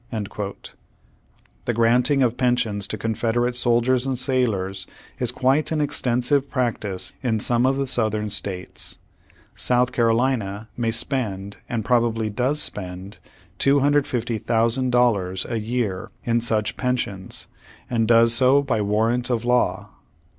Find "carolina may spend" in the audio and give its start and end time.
9.91-11.57